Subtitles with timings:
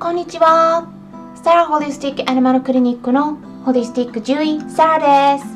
[0.00, 0.86] こんにちは。
[1.42, 5.48] サラホリスティックアニマルクリニックのホリスティック獣医サラです。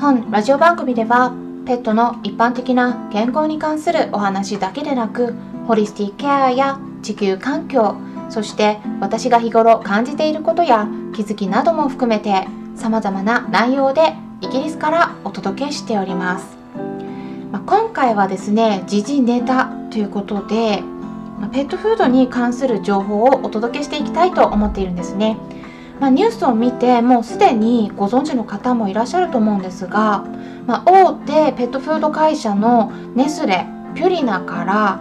[0.00, 1.34] 本ラジオ番組では
[1.66, 5.34] ペットの一般的な健康に関するお話だけでなく
[5.66, 7.96] ホリスティックケアや地球環境
[8.30, 16.56] そして私が日頃感じていることや気づきなども含めて様々な内容でイギリスからお届けしております。
[17.52, 20.82] まあ、今回はですね時事ネタということで
[21.52, 25.36] ペットフードに関する情報をお届けしていきたいと思っているんですね。
[26.00, 30.24] まあ、ニュースを見てもうすでにご存知の方もいらっしゃると思うんですが、
[30.66, 35.00] まあ、大手ペットフード会社のネスレピュリナから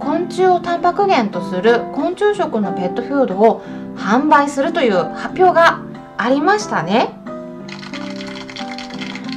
[0.00, 3.62] 昆虫をタンパク源とする昆虫食のペットフードを
[3.96, 5.80] 販売するという発表が
[6.16, 7.14] ありましたね。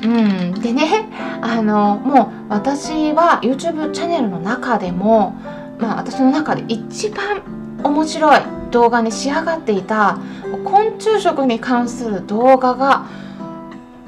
[0.04, 1.10] うん、でね
[1.42, 5.36] あのもう私は YouTube チャンネルの中でも
[5.80, 7.42] まあ、私の中で一番
[7.84, 10.18] 面白い動画に仕上がっていた
[10.64, 13.08] 昆虫食に関する動画が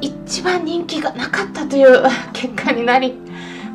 [0.01, 3.13] 一番人気がなかったという結果になり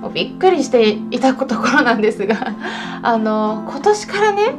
[0.00, 2.54] もうびっくりしていたところなんですが
[3.02, 4.54] あの今年からね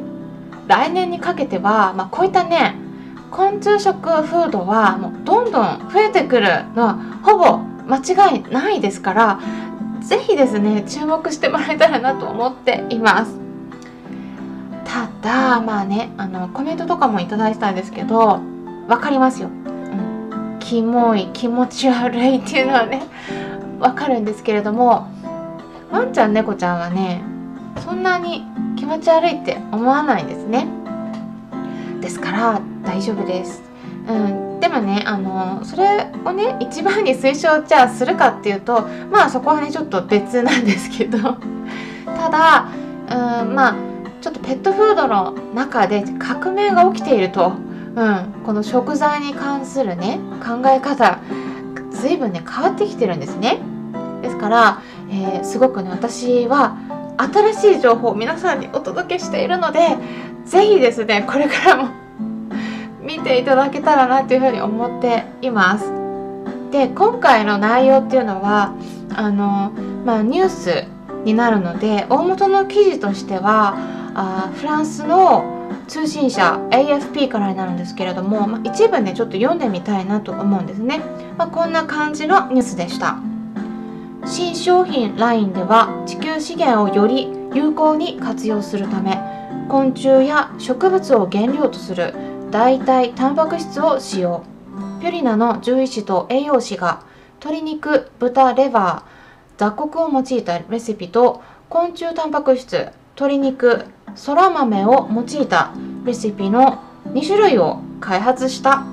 [0.68, 2.76] 来年にかけては、まあ、こういったね
[3.32, 9.40] 昆虫食フードはもうどんどん増えてくるのはほぼ間違いないですから
[10.04, 13.40] ぜひですね注目してもらえたらなと思っています。
[14.86, 18.40] ただまあねあのコメントとかもいただいたんですけど
[18.88, 23.02] 分かりますよ、うん、キモい気持ち悪いっていうのはね
[23.80, 25.08] 分かるんですけれども
[25.90, 27.24] ワンちゃん猫ちゃんはね
[27.84, 28.44] そんなに
[28.76, 30.68] 気持ち悪いって思わないんですね。
[32.02, 33.63] ですから大丈夫です。
[34.08, 34.14] う
[34.58, 41.18] ん、でもねあのそれをね一番に推奨じゃあするかっていうとまあそこはねちょっと別なんですけど。
[42.06, 42.68] ただ、
[43.42, 43.76] うん、まあ
[44.22, 47.54] ちょっとペットフードの中で革命が起きていると、
[47.96, 51.20] うん、この食材に関するね考え方
[51.92, 53.60] 随分ね変わってきてるんですね。
[54.22, 56.78] ですから、えー、すごくね私は
[57.18, 59.98] 新しい情報を皆さんにお届けしているので
[60.46, 62.03] 是非ですねこれからも
[63.04, 65.92] 見ていただけたらなというふうに思っています。
[66.72, 68.74] で今回の内容っていうのは
[69.16, 69.72] あの、
[70.06, 70.86] まあ、ニュース
[71.24, 73.76] になるので大元の記事としては
[74.16, 75.54] あフランスの
[75.88, 81.00] 通信社 AFP からになるんですけれども、まあ、一部ねちょっと読んでみたいなと思うんですね、
[81.38, 83.20] まあ、こんな感じのニュースでした
[84.26, 89.20] 新商品ラインでは地球資源をより有効に活用するため
[89.70, 94.44] 昆虫や植物を原料とする代替タンパク質を使用
[95.02, 97.04] ピュリナの獣医師と栄養士が
[97.40, 99.12] 鶏肉豚レバー
[99.58, 105.74] 雑穀を用いたレシピと昆虫タンパク質鶏肉そら豆を用いた
[106.06, 108.84] レシピの2種類を開発した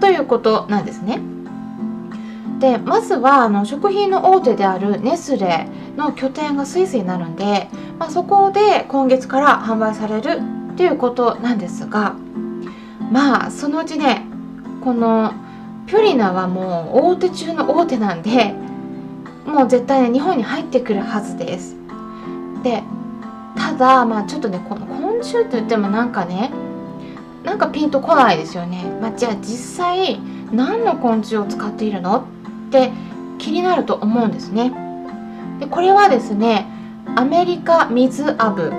[0.00, 1.20] ということなんですね。
[2.58, 7.68] でまずはあの食品の大手であるネスレの拠点がスイスになるんで、
[8.00, 10.40] まあ、そこで今月から販売される
[10.76, 12.16] ということなんですが
[13.10, 14.26] まあそのうちね
[14.82, 15.32] この
[15.86, 18.54] ピュリナはもう大手中の大手なんで
[19.46, 21.76] もう絶対ね日本に入ってくるはずです。
[22.62, 22.82] で
[23.56, 26.50] ただまあちょっとねこの昆虫って言ってもなんかね
[27.44, 30.20] なんかピンとこないですよね、まあ、じゃあ実際
[30.52, 32.26] 何の昆虫を使っているの？
[32.68, 32.90] って
[33.38, 34.72] 気になると思うんですね。
[35.60, 36.66] でこれはですね
[37.14, 38.72] アメリカミズアブ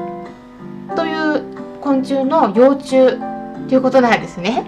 [0.95, 3.17] という昆虫の幼虫
[3.67, 4.65] ということなんですね。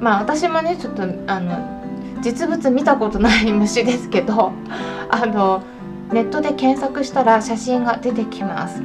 [0.00, 1.82] まあ私もねちょっとあの
[2.22, 4.52] 実物見たことない虫ですけど
[5.10, 5.62] あの
[6.12, 8.82] ネットで検索したら写真が出てきます。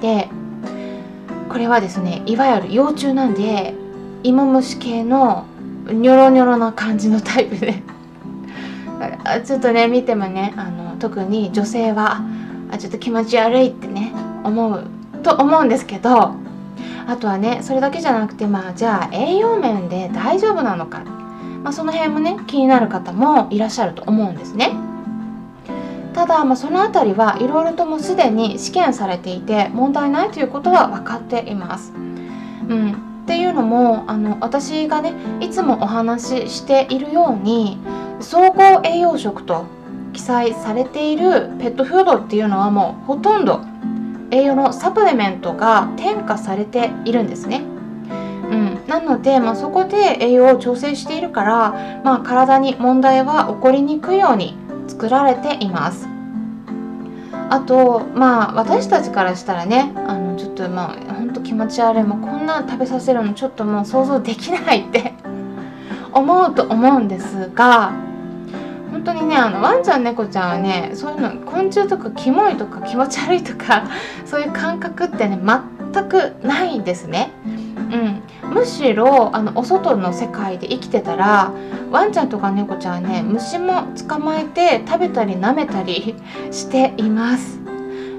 [0.00, 0.28] で
[1.48, 3.74] これはですねいわゆる幼虫なんで
[4.22, 5.44] 芋虫系の
[5.86, 7.82] ニョロニョロな感じのタイプで
[9.44, 12.20] ちょっとね見てもねあの特に女性は
[12.70, 14.12] あちょっと気持ち悪いってね
[14.44, 14.84] 思う
[15.22, 16.34] と思うんですけど
[17.06, 21.00] あとはねそれだけじゃなくてまあじゃあ栄養面で大丈夫なのか、
[21.62, 24.72] まあ、その辺もね気になる方もいらっしゃると思うんですね。
[26.14, 31.92] ただ、まあ、その辺りはいろいろともすでに試験されていて問題ないということは分かっています。
[31.92, 32.94] うん、っ
[33.26, 37.78] ていうのもあの私がねいつもお話ししているように
[38.20, 39.66] 総合栄養食と
[40.12, 43.60] 記載されているペットフードっていうのはもうほとんど
[44.30, 47.62] 栄養のサプリメントが添加されているんですね。
[48.50, 56.08] うん、なので、まあ、そこで栄養を調整しているから、まあ、体に問題は起こりにくいように作られています。
[57.50, 65.14] あとまあ私たちからしたらねあのちょっとまあほんと気持ち悪いもうこんな食べさせるのちょっともう想像できないって
[66.12, 67.92] 思うと思うんですが
[68.98, 73.84] 本当にねあのワンちゃん猫ちゃんはねそういうの昆虫とかキモいとか気持ち悪いとか
[74.26, 75.38] そういう感覚ってね
[75.92, 77.30] 全くないんですね。
[78.42, 81.52] うん、むしろあのお外の世界で生きてたら
[81.90, 86.16] ワンちゃんとか猫ちゃんはね虫も捕まえて食べたり舐めたり
[86.50, 87.60] しています。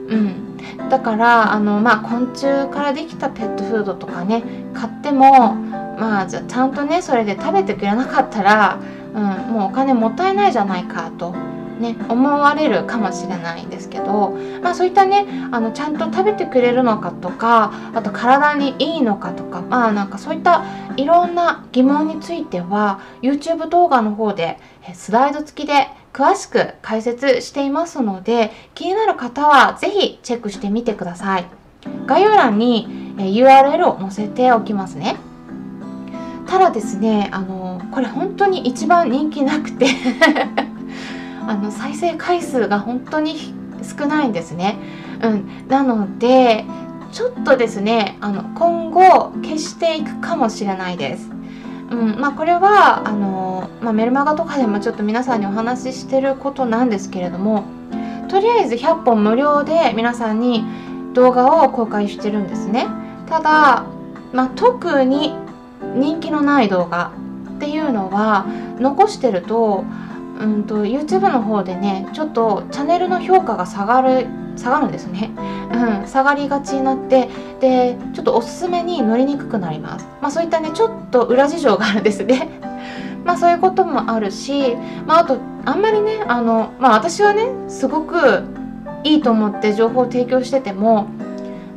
[0.07, 0.57] うん、
[0.89, 4.43] だからあの、まあ、昆虫からできたペットフードとかね
[4.73, 5.53] 買っても
[5.99, 8.79] まあじゃちゃんとねそれで食べてくれなかったら、
[9.13, 9.23] うん、
[9.53, 11.35] もうお金もったいないじゃないかと。
[11.79, 20.65] ね、思われるかもしれないんですけど、まあ、そういったねあのちゃんと食べてくれるのかとかあと体にいいのかとかまあなんかそういった
[20.97, 24.59] いろんな疑問については YouTube 動画の方で
[24.93, 31.45] スライド付きで詳しく解説していますので気になる方は是非チェックしてみてください
[32.07, 35.15] 概要欄に URL を載せておきますね
[36.47, 39.87] ただですねあのこれ本当に一番人気なくて。
[41.47, 43.35] あの再生回数が本当に
[43.81, 44.77] 少ないんですね、
[45.23, 46.63] うん、なので
[47.11, 51.31] ちょっとですねあの今後消していくかもしれないです。
[51.89, 52.19] うん。
[52.19, 57.63] まあ、これはあの、まあ、メルマガとかでもちょっと皆さんにお話ししてることなんですけれども
[58.27, 60.63] とりあえず100本無料で皆さんに
[61.13, 62.85] 動画を公開してるんですね。
[63.27, 63.85] ただ、
[64.33, 65.33] まあ、特に
[65.95, 67.11] 人気のない動画
[67.59, 68.45] っていうのは
[68.79, 69.83] 残してると
[70.39, 75.31] うんと YouTube の方でねちょっとチャンネルの評価が下がる下がるんですね、
[75.73, 77.29] うん、下がりがちになって
[77.59, 80.05] でちょっとおすすめに乗りにくくなります。
[80.21, 82.49] まあそういったねちょっと裏事情があるんですね。
[83.25, 88.43] まあそういうこともあるし、まあ、あとあんまりねあの、まあ、私はねすごく
[89.03, 91.07] いいと思って情報を提供してても、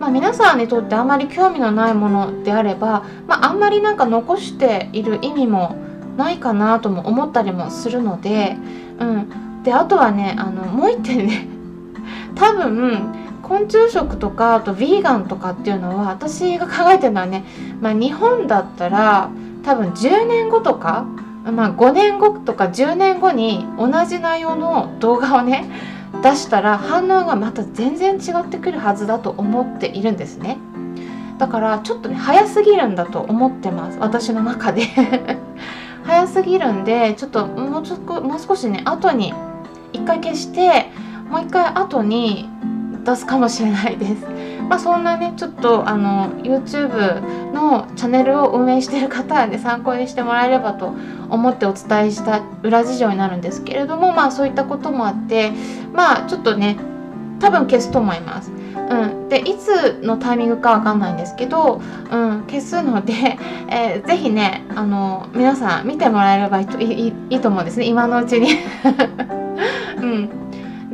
[0.03, 5.77] まあ、皆さんにとってあまり興味のないものであれば、まあ、あんまりなんか残している意味も
[6.17, 8.57] ないかなとも思ったりもするので、
[8.99, 11.47] うん、であとはねあのもう一点ね
[12.35, 17.45] 多分昆虫食とかあとヴィーガンとかっていうのは私が考えてるのはね、
[17.81, 19.31] まあ、日本だったら
[19.63, 21.07] 多分10年後とか、
[21.45, 25.71] まあ、5年後とか10年後に同じ内容の動画をね
[26.23, 30.59] 出したら反応がまた全然違ってくるはずだと思っているんですね。
[31.39, 33.99] だからちょっとね早すぎるんだと思ってます。
[33.99, 34.83] 私の中で。
[36.05, 39.33] 早すぎるんでちょっともうちょもう少しね後に
[39.93, 40.91] 1回消して
[41.31, 42.49] もう一回後に
[43.05, 44.27] 出すかもしれないです。
[44.73, 50.95] まあ、そんなねちょっとあの YouTube のチャンネルを運営してる方はね参考にしてもらえればと
[51.29, 55.53] 思ってお伝えした裏事情になるんですけれどもまあそういったこともあって
[55.93, 56.79] まあちょっとね
[57.39, 58.51] 多分消すと思います。
[58.51, 63.13] うん、でいつのタイミングかわかんないんですけど、うん、消すので、
[63.69, 68.49] えー、ぜひねあの皆さん見てもらえればいいいいと思うんですね今のうちに。
[70.01, 70.42] うん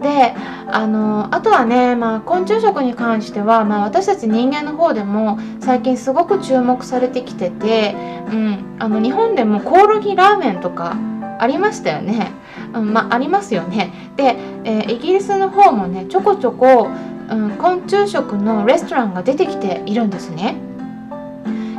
[0.00, 0.34] で
[0.66, 7.94] あのあとはね、まあ、昆虫食に関しては、まあ、私たち人間の方でも最近すごく注目されてきてて、
[8.30, 10.96] うん、あの日本でもコオロギラーメンとか
[11.40, 12.32] ありましたよね。
[12.74, 13.92] うんまあ、ありますよね。
[14.16, 16.88] で、えー、イギリスの方もねちょこちょこ、
[17.30, 20.56] うん、昆虫食のレストランが出てきているんですね。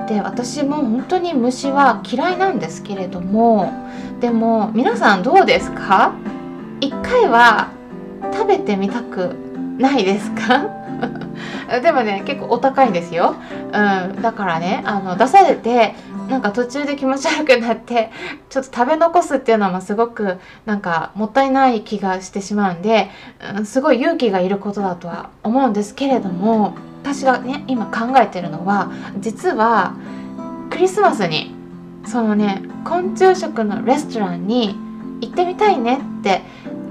[0.07, 3.71] で私も本当に虫は嫌いなんですけれども
[4.19, 6.13] でも皆さんどうですか？
[6.81, 7.69] 一回は
[8.33, 9.35] 食べてみたく
[9.77, 10.67] ないですか？
[11.81, 13.35] でもね結構お高いんですよ、
[13.67, 15.95] うん、だからねあの出されて
[16.27, 18.11] なんか途中で気持ち悪くなって
[18.49, 23.09] ちょっと食べ残すっていうのもすごくなんかもったいない気がしてしまうんで、
[23.57, 29.93] うん、すごい勇気がいることだとは思うんですけれども私がね今考えてるのは実は
[30.69, 31.55] クリスマスに
[32.05, 34.75] そのね昆虫食のレストランに
[35.21, 36.41] 行ってみたいねって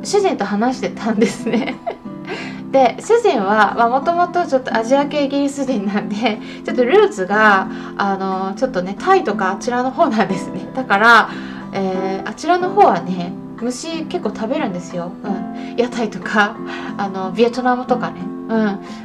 [0.02, 1.76] 主人と話してたんですね。
[2.70, 10.68] で主人はもともとちょっとアジア系イギリス人なんでちょっとルーツがあのちょっとねタイとかあちらの方なんですね。
[10.74, 11.30] だから、
[11.72, 16.56] えー、あちらの方はね虫結構食べるんですよ、うん、屋台とか
[16.96, 18.56] あのビエトナムとかね、う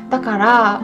[0.08, 0.82] ん、だから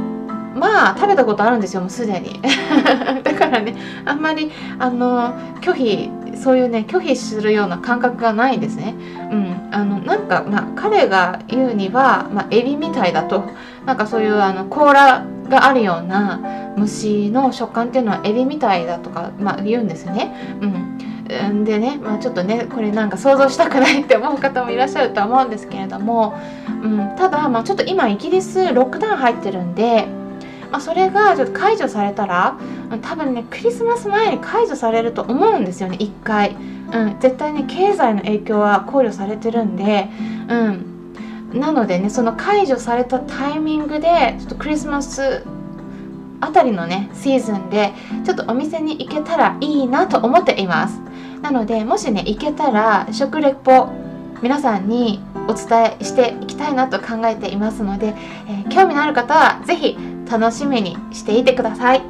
[0.56, 2.42] まあ食べたことあるんですよもうすでに。
[3.24, 3.76] だからね
[4.06, 6.12] あんまりあの拒否
[6.42, 8.96] そういうね拒否するような感覚がないんですね。
[9.32, 13.44] うん、あのなんか、まあ、彼が言うには、まあ、エビみたいだと。
[13.86, 20.60] なんかそういうあの甲羅があるような虫の食感っていうのはエビみたいだとか、まあ、言うんですね。
[20.62, 26.36] うんでね、まあ、ちょっとねこれなんか想像したくないって思う方もいらっしゃるとは思うんですけれども、
[26.84, 30.08] うん、ただ、まあ、ちょっと今イギリスロックダウン入ってるんで、
[30.72, 32.58] まあ、それがちょっと解除されたら
[33.02, 36.56] 多分ねクリスマス前に解除されると思うんですよね1回、
[36.94, 40.10] うん、絶対ね経済の影響は考慮されてるんで、
[40.48, 45.44] うん、なのでねその解除されたタイミングでちょっとクリスマス
[46.42, 47.92] あたりのねシーズンで
[48.24, 51.02] ちょっとお店に行けたらいいなと思っています。
[51.42, 53.90] なのでもしね行けたら食レポ
[54.42, 58.16] 皆さんにお伝えしていきたいなと考えていますので、
[58.48, 59.98] えー、興味のある方は是非
[60.30, 62.02] 楽しみにしていてください。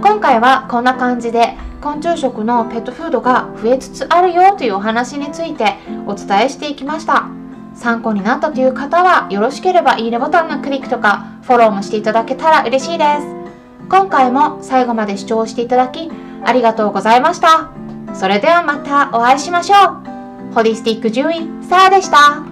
[0.00, 5.74] 今回はこんな感じで昆虫食のペットフードが増えつつあるよというお話について
[6.06, 7.28] お伝えしていきました。
[7.74, 13.26] 参考になったという方はよろしければいいねボタンのクリックとかフォローもしていただけたら嬉しいです。
[13.88, 16.10] 今回も最後まで視聴していただき
[16.44, 17.70] ありがとうございました。
[18.14, 20.17] それではまたお会いしましょう。
[20.58, 22.47] ホリスティック獣医サラでした。